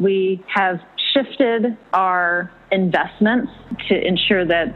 [0.00, 0.80] we have
[1.12, 3.52] shifted our investments
[3.88, 4.74] to ensure that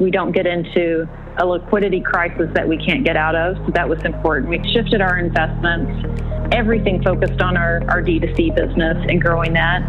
[0.00, 3.56] we don't get into a liquidity crisis that we can't get out of.
[3.66, 4.48] So that was important.
[4.48, 6.06] We shifted our investments,
[6.52, 9.82] everything focused on our, our D2C business and growing that.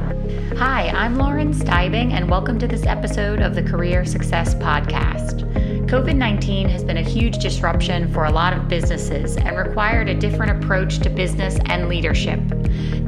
[0.58, 5.42] Hi, I'm Lauren Steibing, and welcome to this episode of the Career Success Podcast.
[5.88, 10.16] COVID 19 has been a huge disruption for a lot of businesses and required a
[10.16, 12.40] different approach to business and leadership.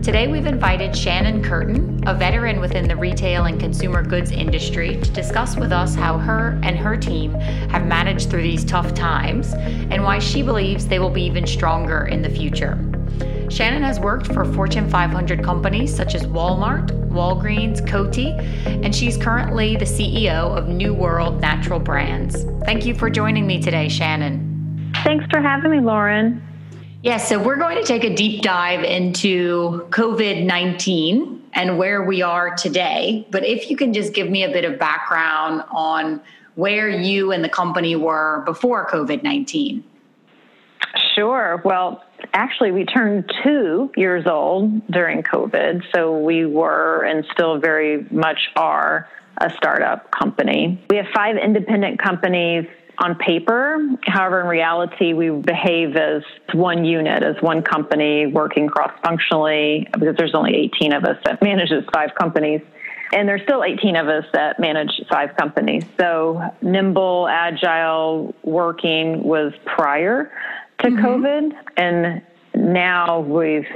[0.02, 5.12] Today, we've invited Shannon Curtin, a veteran within the retail and consumer goods industry, to
[5.12, 7.34] discuss with us how her and her team
[7.72, 12.06] have managed through these tough times and why she believes they will be even stronger
[12.06, 12.78] in the future.
[13.50, 18.38] Shannon has worked for Fortune 500 companies such as Walmart, Walgreens, Coty,
[18.84, 22.44] and she's currently the CEO of New World Natural Brands.
[22.66, 24.92] Thank you for joining me today, Shannon.
[25.04, 26.42] Thanks for having me, Lauren.
[27.06, 32.24] Yes, so we're going to take a deep dive into COVID 19 and where we
[32.24, 33.28] are today.
[33.30, 36.20] But if you can just give me a bit of background on
[36.56, 39.84] where you and the company were before COVID 19.
[41.14, 41.62] Sure.
[41.64, 42.04] Well,
[42.34, 45.84] actually, we turned two years old during COVID.
[45.94, 50.84] So we were and still very much are a startup company.
[50.90, 52.66] We have five independent companies
[52.98, 53.80] on paper.
[54.04, 60.16] However, in reality, we behave as one unit, as one company working cross functionally because
[60.18, 62.62] there's only 18 of us that manages five companies.
[63.14, 65.84] And there's still 18 of us that manage five companies.
[66.00, 70.32] So nimble, agile working was prior
[70.80, 71.06] to mm-hmm.
[71.06, 71.52] COVID.
[71.78, 72.22] And
[72.56, 73.68] now we've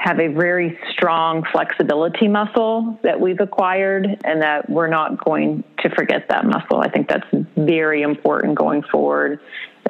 [0.00, 5.90] have a very strong flexibility muscle that we've acquired and that we're not going to
[5.90, 6.80] forget that muscle.
[6.80, 9.40] I think that's very important going forward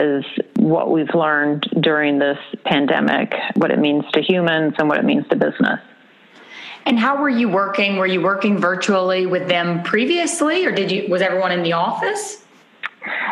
[0.00, 0.24] is
[0.56, 5.28] what we've learned during this pandemic, what it means to humans and what it means
[5.28, 5.78] to business.
[6.86, 7.96] And how were you working?
[7.96, 12.44] Were you working virtually with them previously or did you was everyone in the office?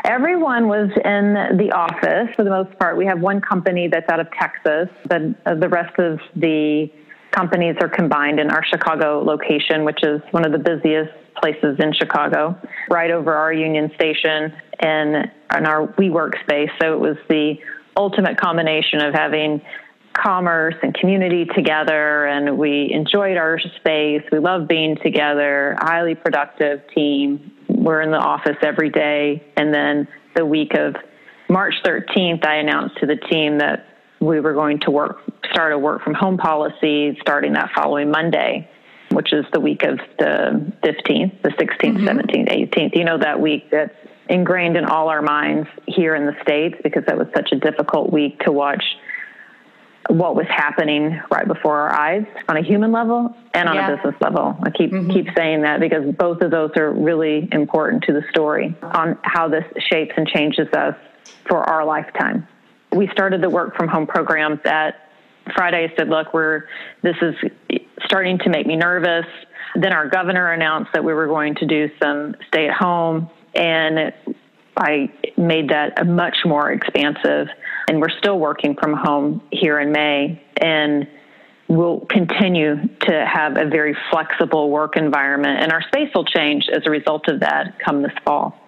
[0.05, 2.97] Everyone was in the office for the most part.
[2.97, 6.91] We have one company that's out of Texas, but uh, the rest of the
[7.31, 11.92] companies are combined in our Chicago location, which is one of the busiest places in
[11.92, 12.56] Chicago,
[12.91, 16.71] right over our Union Station and in our WeWork space.
[16.81, 17.54] So it was the
[17.97, 19.60] ultimate combination of having
[20.15, 24.22] commerce and community together and we enjoyed our space.
[24.32, 27.53] We loved being together, highly productive team,
[27.88, 29.43] we're in the office every day.
[29.56, 30.06] And then
[30.37, 30.94] the week of
[31.49, 33.87] March 13th, I announced to the team that
[34.21, 38.69] we were going to work, start a work from home policy starting that following Monday,
[39.10, 42.06] which is the week of the 15th, the 16th, mm-hmm.
[42.06, 42.94] 17th, 18th.
[42.94, 43.94] You know, that week that's
[44.28, 48.12] ingrained in all our minds here in the States because that was such a difficult
[48.12, 48.84] week to watch
[50.08, 53.92] what was happening right before our eyes on a human level and on yeah.
[53.92, 54.56] a business level.
[54.62, 55.10] I keep mm-hmm.
[55.10, 59.48] keep saying that because both of those are really important to the story on how
[59.48, 60.97] this shapes and changes us
[61.47, 62.48] for our lifetime.
[62.91, 65.10] We started the work from home program that
[65.54, 66.64] Friday I said, look, we're
[67.02, 67.34] this is
[68.04, 69.26] starting to make me nervous.
[69.74, 74.12] Then our governor announced that we were going to do some stay at home and
[74.78, 77.48] I made that a much more expansive
[77.88, 80.43] and we're still working from home here in May.
[80.59, 81.09] And
[81.69, 86.82] we'll continue to have a very flexible work environment, and our space will change as
[86.87, 88.59] a result of that come this fall.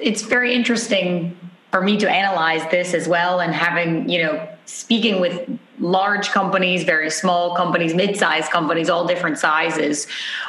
[0.00, 1.38] It's very interesting
[1.70, 6.84] for me to analyze this as well and having, you know, speaking with large companies,
[6.84, 10.06] very small companies, mid-sized companies, all different sizes.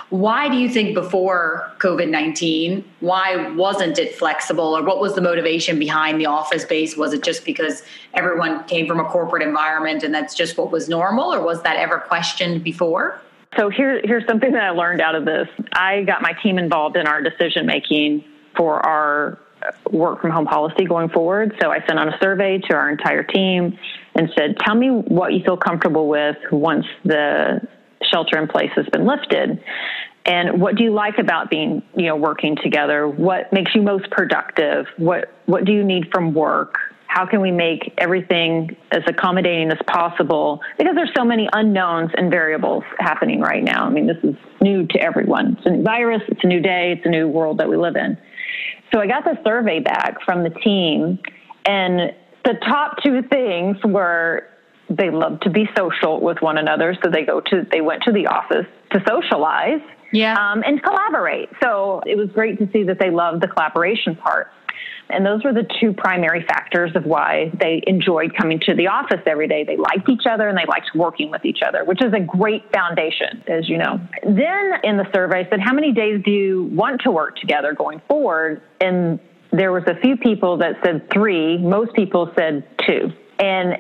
[0.10, 5.80] Why do you think before COVID-19, why wasn't it flexible or what was the motivation
[5.80, 6.96] behind the office base?
[6.96, 7.84] Was it just because
[8.14, 11.78] everyone came from a corporate environment and that's just what was normal or was that
[11.78, 13.20] ever questioned before?
[13.58, 15.48] So here, here's something that I learned out of this.
[15.74, 18.24] I got my team involved in our decision making
[18.56, 19.40] for our
[19.90, 21.56] work from home policy going forward.
[21.62, 23.78] So I sent out a survey to our entire team
[24.16, 27.62] and said, tell me what you feel comfortable with once the
[28.12, 29.62] shelter in place has been lifted.
[30.26, 33.08] And what do you like about being, you know, working together?
[33.08, 34.88] What makes you most productive?
[34.98, 36.76] What what do you need from work?
[37.08, 40.62] How can we make everything as accommodating as possible?
[40.78, 43.86] Because there's so many unknowns and variables happening right now.
[43.86, 45.56] I mean, this is new to everyone.
[45.58, 47.96] It's a new virus, it's a new day, it's a new world that we live
[47.96, 48.18] in.
[48.94, 51.20] So I got the survey back from the team,
[51.66, 52.14] and
[52.46, 54.48] the top two things were
[54.90, 58.12] they love to be social with one another, so they go to they went to
[58.12, 59.82] the office to socialize,
[60.14, 61.50] yeah, um, and collaborate.
[61.62, 64.52] So it was great to see that they loved the collaboration part.
[65.10, 69.22] And those were the two primary factors of why they enjoyed coming to the office
[69.28, 69.64] every day.
[69.64, 72.64] They liked each other and they liked working with each other, which is a great
[72.74, 74.00] foundation, as you know.
[74.24, 77.74] Then in the survey, I said, How many days do you want to work together
[77.74, 78.64] going forward?
[78.82, 79.20] And
[79.58, 83.12] there was a few people that said three, most people said two.
[83.40, 83.78] And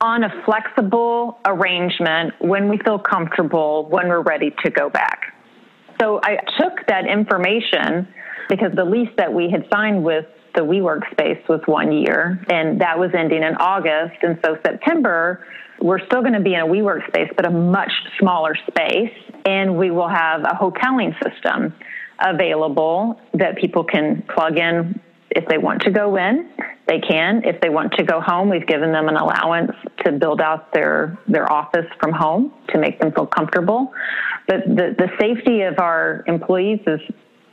[0.00, 5.34] on a flexible arrangement when we feel comfortable, when we're ready to go back.
[6.00, 8.08] So I took that information
[8.48, 10.24] because the lease that we had signed with
[10.54, 14.16] the WeWork space was one year, and that was ending in August.
[14.22, 15.46] And so September,
[15.80, 19.12] we're still going to be in a WeWork space, but a much smaller space,
[19.44, 21.74] and we will have a hoteling system
[22.18, 25.00] available that people can plug in
[25.30, 26.50] if they want to go in,
[26.86, 27.42] they can.
[27.44, 29.72] If they want to go home, we've given them an allowance
[30.04, 33.92] to build out their, their office from home to make them feel comfortable.
[34.48, 37.00] But the, the safety of our employees is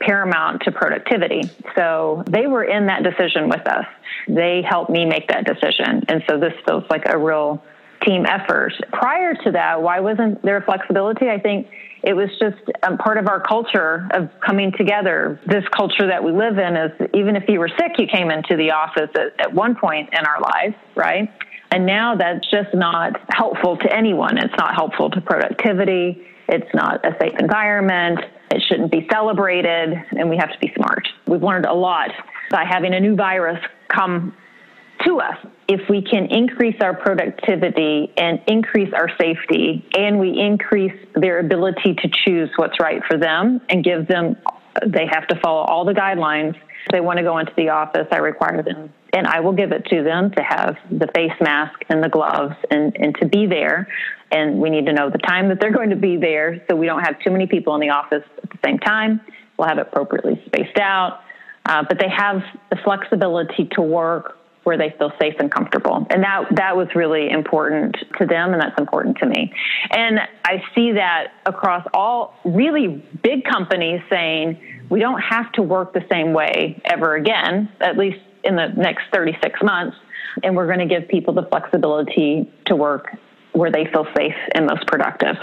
[0.00, 1.42] paramount to productivity.
[1.76, 3.86] So they were in that decision with us.
[4.28, 6.04] They helped me make that decision.
[6.08, 7.62] And so this feels like a real
[8.04, 8.72] team effort.
[8.92, 11.28] Prior to that, why wasn't there flexibility?
[11.28, 11.68] I think
[12.02, 15.40] it was just a part of our culture of coming together.
[15.46, 18.56] This culture that we live in is even if you were sick, you came into
[18.56, 21.28] the office at, at one point in our lives, right?
[21.70, 24.38] And now that's just not helpful to anyone.
[24.38, 26.22] It's not helpful to productivity.
[26.48, 28.20] It's not a safe environment.
[28.50, 31.06] It shouldn't be celebrated, and we have to be smart.
[31.26, 32.10] We've learned a lot
[32.50, 33.58] by having a new virus
[33.88, 34.34] come
[35.06, 35.36] to us.
[35.68, 41.94] If we can increase our productivity and increase our safety, and we increase their ability
[41.94, 44.36] to choose what's right for them and give them,
[44.86, 46.56] they have to follow all the guidelines.
[46.90, 49.84] They want to go into the office, I require them, and I will give it
[49.86, 53.88] to them to have the face mask and the gloves and, and to be there.
[54.30, 56.86] And we need to know the time that they're going to be there so we
[56.86, 59.20] don't have too many people in the office at the same time.
[59.58, 61.20] We'll have it appropriately spaced out.
[61.66, 64.37] Uh, but they have the flexibility to work
[64.68, 66.06] where they feel safe and comfortable.
[66.10, 69.50] And that, that was really important to them, and that's important to me.
[69.90, 74.60] And I see that across all really big companies saying,
[74.90, 79.04] we don't have to work the same way ever again, at least in the next
[79.10, 79.96] 36 months.
[80.42, 83.16] And we're going to give people the flexibility to work
[83.52, 85.36] where they feel safe and most productive.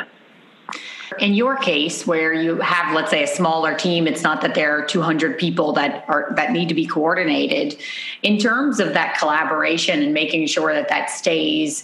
[1.19, 4.77] In your case, where you have, let's say, a smaller team, it's not that there
[4.77, 7.79] are 200 people that are that need to be coordinated.
[8.23, 11.83] In terms of that collaboration and making sure that that stays,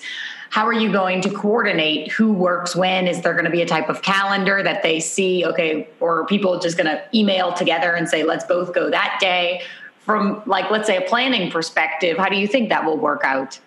[0.49, 3.07] how are you going to coordinate who works when?
[3.07, 5.45] Is there going to be a type of calendar that they see?
[5.45, 9.61] Okay, or people just going to email together and say, let's both go that day?
[9.99, 13.59] From like, let's say, a planning perspective, how do you think that will work out?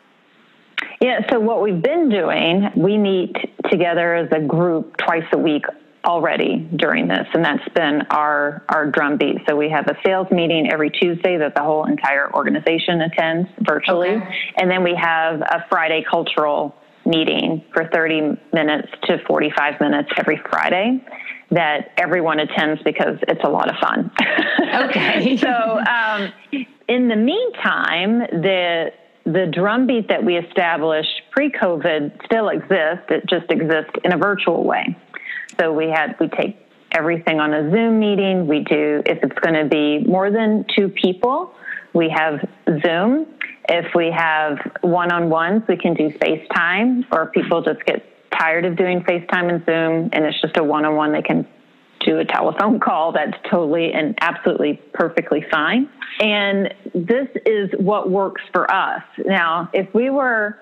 [1.00, 3.36] Yeah, so what we've been doing, we meet
[3.70, 5.64] together as a group twice a week
[6.04, 9.38] already during this, and that's been our our drumbeat.
[9.48, 14.10] So we have a sales meeting every Tuesday that the whole entire organization attends virtually,
[14.10, 14.34] okay.
[14.56, 16.74] and then we have a Friday cultural
[17.06, 21.04] meeting for 30 minutes to 45 minutes every Friday
[21.50, 24.10] that everyone attends because it's a lot of fun.
[24.74, 25.36] Okay.
[25.36, 26.32] so um,
[26.88, 28.92] in the meantime, the
[29.24, 33.06] the drumbeat that we established pre-COVID still exists.
[33.08, 34.96] It just exists in a virtual way.
[35.58, 36.58] So we had we take
[36.92, 38.46] everything on a Zoom meeting.
[38.46, 41.54] We do if it's going to be more than two people,
[41.94, 42.46] we have
[42.84, 43.26] Zoom.
[43.68, 47.06] If we have one-on-ones, we can do FaceTime.
[47.10, 51.12] Or people just get tired of doing FaceTime and Zoom, and it's just a one-on-one.
[51.12, 51.46] They can
[52.04, 53.12] do a telephone call.
[53.12, 55.88] That's totally and absolutely perfectly fine.
[56.20, 59.02] And this is what works for us.
[59.24, 60.58] Now, if we were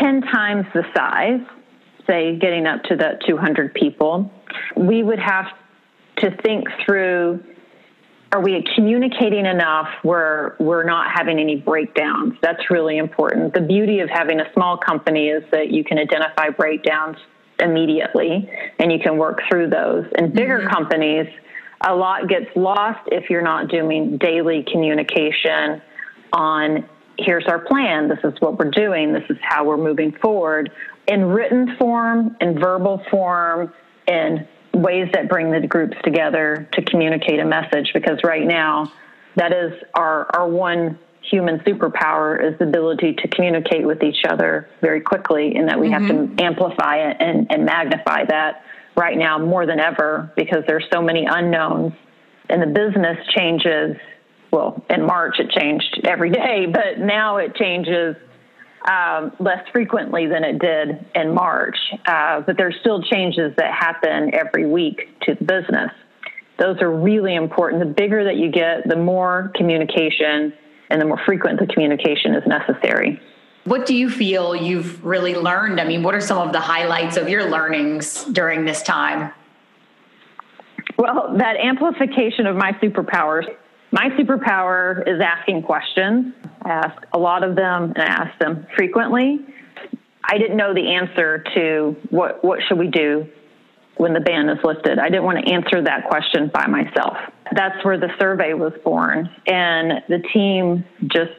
[0.00, 1.40] 10 times the size,
[2.06, 4.30] say getting up to the 200 people,
[4.76, 5.46] we would have
[6.16, 7.42] to think through
[8.32, 12.32] are we communicating enough where we're not having any breakdowns?
[12.40, 13.52] That's really important.
[13.52, 17.18] The beauty of having a small company is that you can identify breakdowns
[17.62, 20.06] immediately and you can work through those.
[20.18, 20.68] In bigger mm-hmm.
[20.68, 21.26] companies,
[21.84, 25.82] a lot gets lost if you're not doing daily communication
[26.32, 26.88] on
[27.18, 30.70] here's our plan, this is what we're doing, this is how we're moving forward
[31.06, 33.72] in written form, in verbal form,
[34.06, 38.90] in ways that bring the groups together to communicate a message because right now
[39.36, 40.98] that is our our one
[41.30, 45.88] human superpower is the ability to communicate with each other very quickly and that we
[45.88, 46.04] mm-hmm.
[46.04, 46.40] have to mm-hmm.
[46.40, 48.62] amplify it and, and magnify that
[48.96, 51.92] right now more than ever because there's so many unknowns
[52.48, 53.96] and the business changes
[54.50, 58.16] well in march it changed every day but now it changes
[58.86, 61.76] um, less frequently than it did in march
[62.06, 65.90] uh, but there's still changes that happen every week to the business
[66.58, 70.52] those are really important the bigger that you get the more communication
[70.92, 73.20] and the more frequent the communication is necessary.
[73.64, 75.80] What do you feel you've really learned?
[75.80, 79.32] I mean, what are some of the highlights of your learnings during this time?
[80.98, 83.44] Well, that amplification of my superpowers.
[83.92, 86.34] My superpower is asking questions.
[86.62, 89.40] I ask a lot of them and I ask them frequently.
[90.24, 93.28] I didn't know the answer to what what should we do
[93.96, 94.98] when the ban is lifted.
[94.98, 97.16] I didn't want to answer that question by myself.
[97.54, 101.32] That's where the survey was born and the team just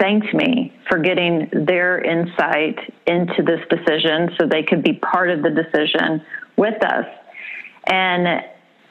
[0.00, 5.42] thanked me for getting their insight into this decision so they could be part of
[5.42, 6.22] the decision
[6.56, 7.06] with us.
[7.86, 8.42] And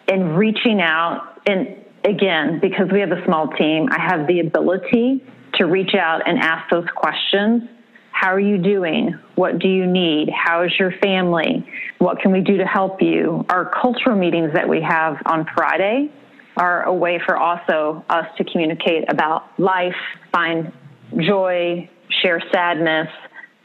[0.07, 5.23] in reaching out, and again, because we have a small team, I have the ability
[5.55, 7.63] to reach out and ask those questions.
[8.11, 9.17] How are you doing?
[9.35, 10.29] What do you need?
[10.29, 11.65] How is your family?
[11.99, 13.45] What can we do to help you?
[13.49, 16.11] Our cultural meetings that we have on Friday
[16.59, 19.95] are a way for also us to communicate about life,
[20.31, 20.71] find
[21.17, 21.89] joy,
[22.21, 23.07] share sadness,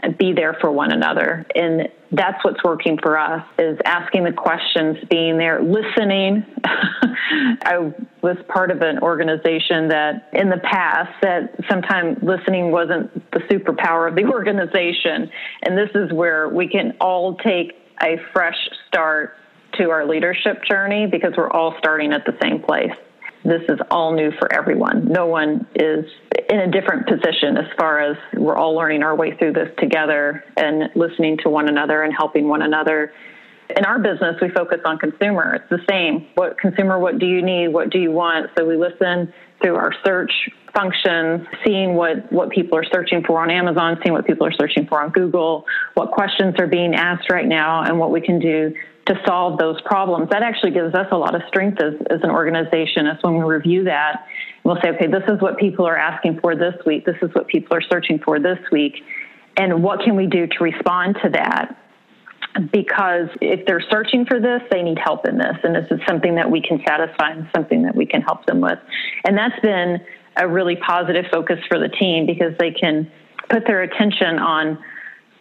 [0.00, 1.44] and be there for one another.
[1.56, 6.44] And that's what's working for us is asking the questions, being there, listening.
[6.64, 13.40] I was part of an organization that in the past that sometimes listening wasn't the
[13.50, 15.30] superpower of the organization.
[15.62, 17.72] And this is where we can all take
[18.02, 19.36] a fresh start
[19.78, 22.93] to our leadership journey because we're all starting at the same place
[23.45, 25.07] this is all new for everyone.
[25.07, 26.07] No one is
[26.49, 30.45] in a different position as far as we're all learning our way through this together
[30.57, 33.12] and listening to one another and helping one another.
[33.76, 35.54] In our business, we focus on consumer.
[35.54, 36.26] It's the same.
[36.35, 37.69] What consumer, what do you need?
[37.69, 38.50] What do you want?
[38.59, 40.33] So we listen through our search
[40.75, 44.87] functions, seeing what, what people are searching for on Amazon, seeing what people are searching
[44.87, 48.75] for on Google, what questions are being asked right now, and what we can do
[49.06, 50.30] to solve those problems.
[50.30, 53.06] That actually gives us a lot of strength as, as an organization.
[53.06, 54.26] As when we review that,
[54.64, 57.04] we'll say, okay, this is what people are asking for this week.
[57.04, 58.94] This is what people are searching for this week.
[59.56, 61.78] And what can we do to respond to that?
[62.73, 65.56] Because if they're searching for this, they need help in this.
[65.62, 68.61] And this is something that we can satisfy and something that we can help them
[68.61, 68.78] with.
[69.25, 69.99] And that's been
[70.37, 73.11] a really positive focus for the team because they can
[73.50, 74.78] put their attention on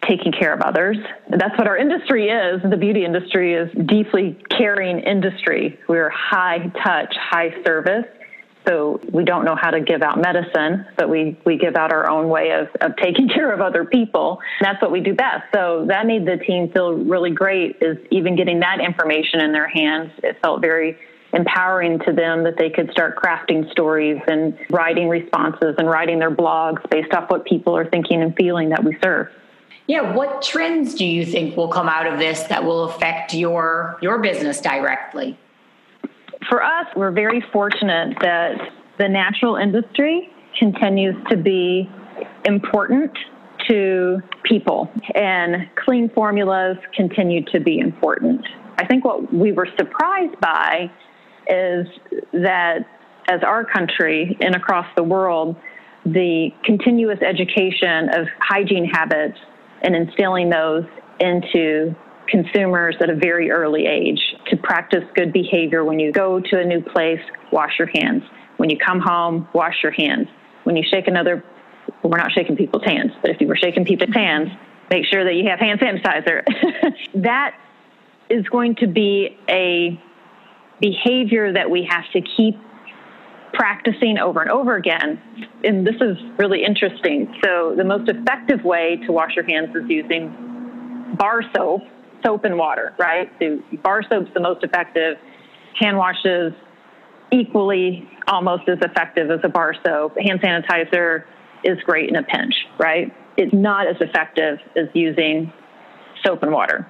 [0.08, 0.96] taking care of others.
[1.30, 2.62] That's what our industry is.
[2.68, 5.78] The beauty industry is deeply caring industry.
[5.88, 8.04] We're high touch, high service.
[8.66, 12.08] So we don't know how to give out medicine, but we, we give out our
[12.08, 14.38] own way of, of taking care of other people.
[14.60, 15.44] And that's what we do best.
[15.54, 19.68] So that made the team feel really great is even getting that information in their
[19.68, 20.12] hands.
[20.22, 20.96] It felt very
[21.34, 26.30] empowering to them that they could start crafting stories and writing responses and writing their
[26.30, 29.28] blogs based off what people are thinking and feeling that we serve.
[29.86, 33.98] Yeah, what trends do you think will come out of this that will affect your
[34.00, 35.38] your business directly?
[36.48, 41.90] For us, we're very fortunate that the natural industry continues to be
[42.44, 43.10] important
[43.68, 48.46] to people and clean formulas continue to be important.
[48.78, 50.90] I think what we were surprised by
[51.48, 51.86] is
[52.32, 52.86] that
[53.28, 55.56] as our country and across the world,
[56.04, 59.38] the continuous education of hygiene habits
[59.84, 60.84] and instilling those
[61.20, 61.94] into
[62.26, 65.84] consumers at a very early age to practice good behavior.
[65.84, 67.20] When you go to a new place,
[67.52, 68.22] wash your hands.
[68.56, 70.26] When you come home, wash your hands.
[70.64, 71.44] When you shake another,
[72.02, 74.48] well, we're not shaking people's hands, but if you were shaking people's hands,
[74.90, 76.42] make sure that you have hand sanitizer.
[77.22, 77.54] that
[78.30, 80.00] is going to be a
[80.80, 82.56] behavior that we have to keep
[83.54, 85.20] practicing over and over again.
[85.62, 87.34] And this is really interesting.
[87.42, 91.82] So, the most effective way to wash your hands is using bar soap,
[92.24, 93.30] soap and water, right?
[93.40, 95.16] So, bar soap's the most effective.
[95.80, 96.52] Hand washes
[97.32, 100.16] equally almost as effective as a bar soap.
[100.18, 101.24] Hand sanitizer
[101.64, 103.14] is great in a pinch, right?
[103.36, 105.52] It's not as effective as using
[106.24, 106.86] soap and water.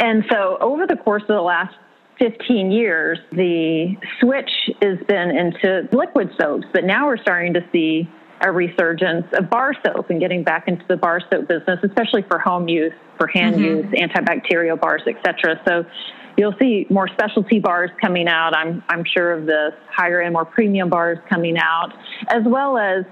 [0.00, 1.74] And so, over the course of the last
[2.18, 4.50] 15 years, the switch
[4.82, 8.08] has been into liquid soaps, but now we're starting to see
[8.40, 12.38] a resurgence of bar soap and getting back into the bar soap business, especially for
[12.38, 13.64] home use, for hand mm-hmm.
[13.64, 15.60] use, antibacterial bars, etc.
[15.66, 15.84] So
[16.36, 18.54] you'll see more specialty bars coming out.
[18.54, 21.92] I'm I'm sure of this higher end, more premium bars coming out,
[22.28, 23.04] as well as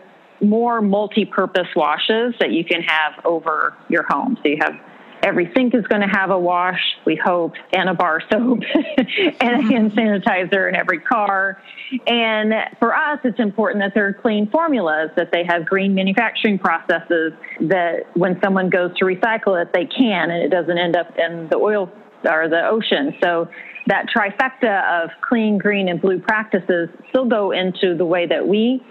[0.43, 4.37] more multi-purpose washes that you can have over your home.
[4.43, 4.75] So you have
[5.23, 8.59] Every sink is going to have a wash, we hope, and a bar soap
[9.41, 11.63] and a hand sanitizer in every car.
[12.09, 17.33] And for us, it's important that they're clean formulas, that they have green manufacturing processes,
[17.61, 21.49] that when someone goes to recycle it, they can, and it doesn't end up in
[21.51, 21.89] the oil
[22.25, 23.15] or the ocean.
[23.23, 23.49] So
[23.87, 28.85] that trifecta of clean, green, and blue practices still go into the way that we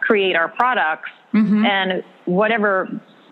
[0.00, 1.64] create our products mm-hmm.
[1.64, 2.88] and whatever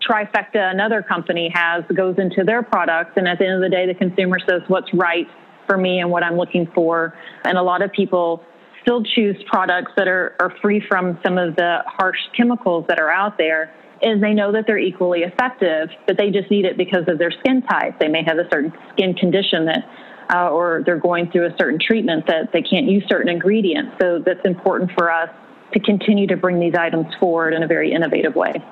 [0.07, 3.11] trifecta another company has goes into their products.
[3.15, 5.27] And at the end of the day, the consumer says what's right
[5.65, 7.13] for me and what I'm looking for.
[7.43, 8.43] And a lot of people
[8.81, 13.11] still choose products that are, are free from some of the harsh chemicals that are
[13.11, 17.03] out there is they know that they're equally effective, but they just need it because
[17.07, 17.99] of their skin type.
[17.99, 19.89] They may have a certain skin condition that,
[20.33, 23.93] uh, or they're going through a certain treatment that they can't use certain ingredients.
[23.99, 25.29] So that's important for us
[25.73, 28.63] to continue to bring these items forward in a very innovative way.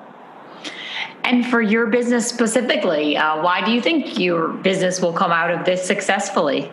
[1.24, 5.50] And for your business specifically, uh, why do you think your business will come out
[5.50, 6.70] of this successfully?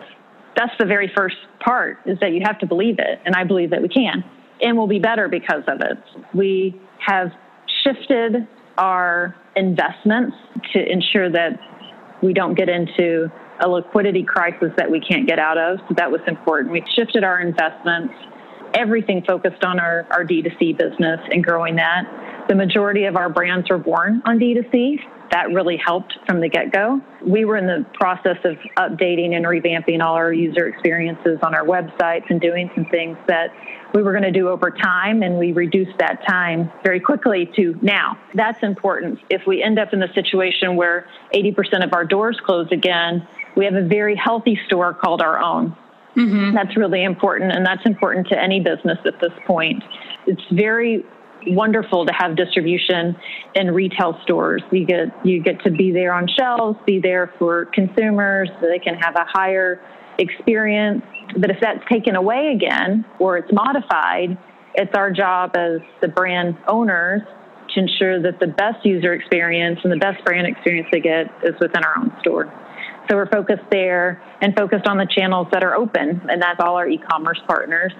[0.56, 3.20] That's the very first part is that you have to believe it.
[3.24, 4.24] And I believe that we can
[4.60, 5.98] and we'll be better because of it.
[6.32, 7.32] We have
[7.84, 8.46] shifted
[8.78, 10.36] our investments
[10.72, 11.58] to ensure that
[12.22, 15.78] we don't get into a liquidity crisis that we can't get out of.
[15.88, 16.72] So that was important.
[16.72, 18.14] We shifted our investments,
[18.74, 22.04] everything focused on our, our D2C business and growing that.
[22.48, 24.98] The majority of our brands were born on D2C.
[25.30, 27.00] That really helped from the get go.
[27.26, 31.64] We were in the process of updating and revamping all our user experiences on our
[31.64, 33.48] websites and doing some things that
[33.94, 37.78] we were going to do over time, and we reduced that time very quickly to
[37.80, 38.18] now.
[38.34, 39.20] That's important.
[39.30, 43.64] If we end up in the situation where 80% of our doors close again, we
[43.64, 45.76] have a very healthy store called our own.
[46.16, 46.54] Mm-hmm.
[46.54, 49.82] That's really important, and that's important to any business at this point.
[50.26, 51.04] It's very
[51.46, 53.16] wonderful to have distribution
[53.54, 54.62] in retail stores.
[54.70, 58.78] You get you get to be there on shelves, be there for consumers, so they
[58.78, 59.80] can have a higher
[60.18, 61.02] experience.
[61.38, 64.36] But if that's taken away again or it's modified,
[64.74, 67.22] it's our job as the brand owners
[67.74, 71.54] to ensure that the best user experience and the best brand experience they get is
[71.60, 72.52] within our own store.
[73.08, 76.76] So we're focused there and focused on the channels that are open, and that's all
[76.76, 77.92] our e commerce partners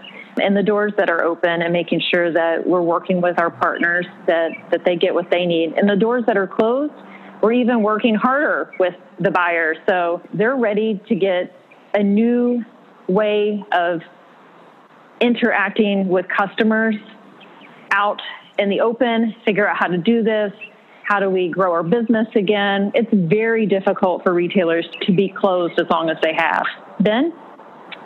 [0.42, 4.06] and the doors that are open and making sure that we're working with our partners
[4.26, 5.74] that, that they get what they need.
[5.76, 6.92] And the doors that are closed,
[7.42, 9.76] we're even working harder with the buyers.
[9.88, 11.54] So they're ready to get
[11.92, 12.64] a new
[13.08, 14.00] way of
[15.20, 16.96] interacting with customers
[17.90, 18.20] out
[18.58, 20.52] in the open, figure out how to do this.
[21.04, 22.90] How do we grow our business again?
[22.94, 26.64] It's very difficult for retailers to be closed as long as they have
[27.02, 27.32] been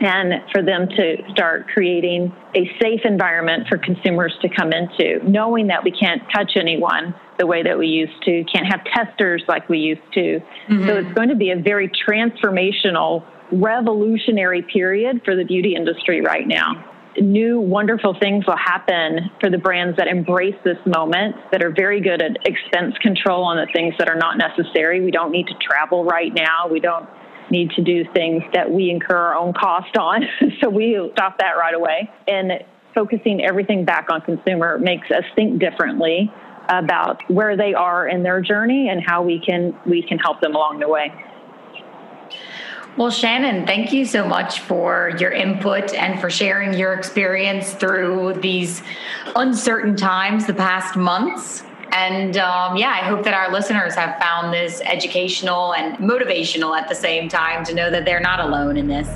[0.00, 5.66] and for them to start creating a safe environment for consumers to come into, knowing
[5.68, 9.68] that we can't touch anyone the way that we used to, can't have testers like
[9.68, 10.40] we used to.
[10.68, 10.86] Mm-hmm.
[10.86, 16.46] So it's going to be a very transformational, revolutionary period for the beauty industry right
[16.46, 16.84] now.
[17.20, 22.00] New wonderful things will happen for the brands that embrace this moment, that are very
[22.00, 25.00] good at expense control on the things that are not necessary.
[25.00, 26.68] We don't need to travel right now.
[26.70, 27.08] We don't
[27.50, 30.22] need to do things that we incur our own cost on.
[30.60, 32.10] so we stop that right away.
[32.26, 32.52] And
[32.94, 36.32] focusing everything back on consumer makes us think differently
[36.68, 40.54] about where they are in their journey and how we can we can help them
[40.54, 41.12] along the way.
[42.96, 48.40] Well, Shannon, thank you so much for your input and for sharing your experience through
[48.42, 48.82] these
[49.36, 51.62] uncertain times the past months.
[51.98, 56.88] And um, yeah, I hope that our listeners have found this educational and motivational at
[56.88, 59.08] the same time to know that they're not alone in this.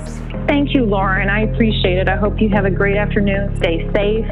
[0.47, 1.29] Thank you, Lauren.
[1.29, 2.09] I appreciate it.
[2.09, 3.55] I hope you have a great afternoon.
[3.57, 4.25] Stay safe,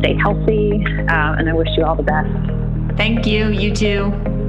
[0.00, 2.28] stay healthy, uh, and I wish you all the best.
[2.96, 3.50] Thank you.
[3.50, 4.41] You too.